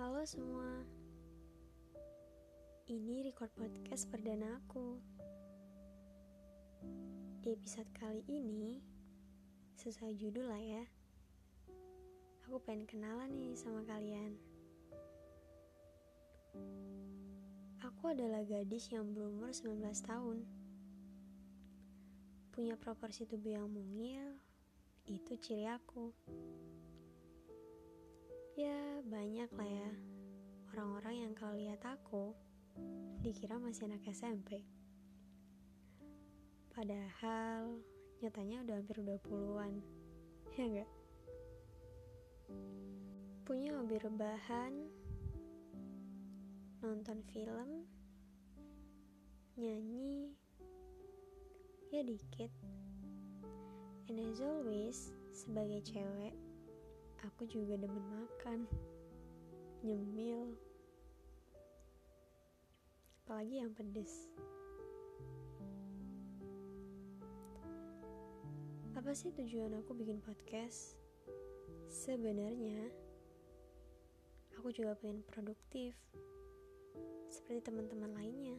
[0.00, 0.80] Halo semua.
[2.88, 4.96] Ini record podcast perdana aku.
[7.44, 8.80] Di episode kali ini
[9.76, 10.84] Sesuai judul lah ya
[12.48, 14.40] Aku pengen kenalan nih sama kalian.
[17.84, 20.48] Aku adalah gadis yang berumur 19 tahun.
[22.56, 24.40] Punya proporsi tubuh yang mungil
[25.04, 26.16] Itu ciri aku
[28.60, 29.90] Ya banyak lah ya.
[30.76, 32.36] Orang-orang yang kalau lihat aku
[33.24, 34.68] Dikira masih anak SMP
[36.68, 37.80] Padahal
[38.20, 39.80] nyatanya udah hampir 20-an
[40.60, 40.90] Ya enggak?
[43.48, 44.92] Punya hobi rebahan
[46.84, 47.88] Nonton film
[49.56, 50.36] Nyanyi
[51.88, 52.52] Ya dikit.
[54.12, 56.49] And as always Sebagai cewek
[57.24, 58.64] aku juga demen makan.
[59.84, 60.56] Nyemil.
[63.24, 64.28] Apalagi yang pedes.
[68.96, 70.96] Apa sih tujuan aku bikin podcast?
[71.88, 72.92] Sebenarnya
[74.56, 75.96] aku juga pengen produktif.
[77.32, 78.56] Seperti teman-teman lainnya.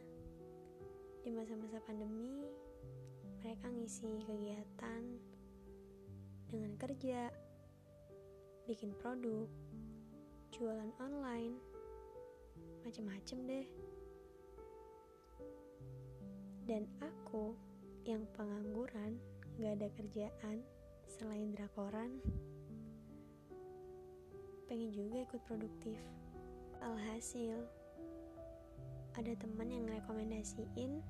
[1.22, 2.42] Di masa-masa pandemi
[3.42, 5.02] mereka ngisi kegiatan
[6.50, 7.41] dengan kerja
[8.66, 9.50] bikin produk,
[10.54, 11.58] jualan online,
[12.86, 13.66] macem-macem deh.
[16.62, 17.58] Dan aku
[18.06, 19.18] yang pengangguran,
[19.58, 20.62] gak ada kerjaan
[21.10, 22.22] selain drakoran,
[24.70, 25.98] pengen juga ikut produktif.
[26.82, 27.66] Alhasil,
[29.18, 31.04] ada teman yang rekomendasiin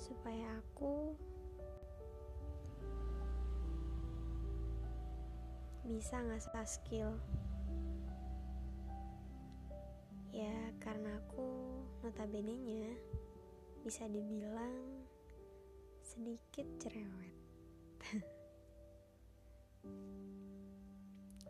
[0.00, 1.12] supaya aku
[5.94, 7.14] bisa ngasah skill.
[10.34, 11.46] Ya karena aku
[12.02, 12.90] notabene nya
[13.86, 15.06] bisa dibilang
[16.02, 17.38] sedikit cerewet.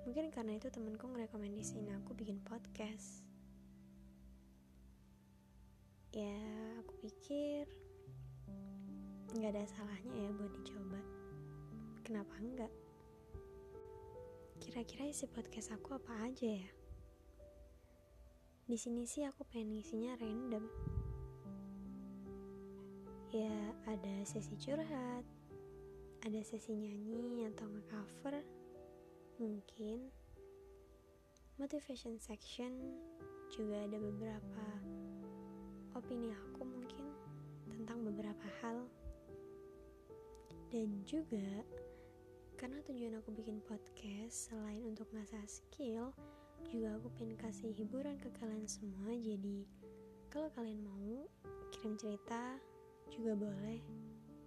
[0.04, 3.24] Mungkin karena itu temenku ngerekomendasiin aku bikin podcast.
[6.12, 6.36] Ya
[6.84, 7.64] aku pikir
[9.40, 11.00] nggak ada salahnya ya buat dicoba.
[12.04, 12.83] Kenapa enggak
[14.64, 16.70] Kira-kira isi podcast aku apa aja ya?
[18.64, 20.64] Di sini sih aku pengen isinya random.
[23.28, 23.52] Ya,
[23.84, 25.28] ada sesi curhat,
[26.24, 28.40] ada sesi nyanyi atau nge-cover,
[29.36, 30.08] mungkin
[31.60, 32.72] motivation section
[33.52, 34.66] juga ada beberapa
[35.92, 37.04] opini aku mungkin
[37.68, 38.88] tentang beberapa hal
[40.72, 41.62] dan juga
[42.64, 46.16] karena tujuan aku bikin podcast selain untuk ngasah skill,
[46.72, 49.12] juga aku pengen kasih hiburan ke kalian semua.
[49.12, 49.68] Jadi,
[50.32, 51.28] kalau kalian mau
[51.68, 52.56] kirim cerita
[53.12, 53.84] juga boleh.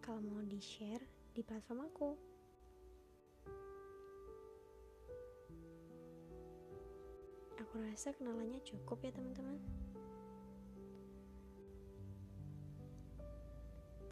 [0.02, 1.06] Kalau mau di-share
[1.38, 2.10] di platform aku.
[7.62, 9.62] Aku rasa kenalannya cukup ya teman-teman.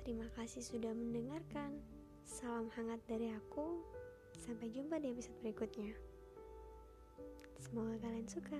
[0.06, 2.05] Terima kasih sudah mendengarkan.
[2.25, 3.86] Salam hangat dari aku.
[4.41, 5.94] Sampai jumpa di episode berikutnya.
[7.62, 8.58] Semoga kalian suka.